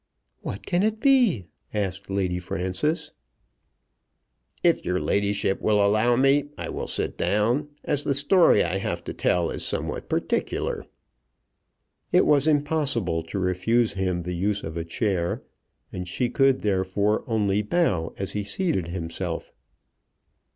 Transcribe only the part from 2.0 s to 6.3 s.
Lady Frances. "If your ladyship will allow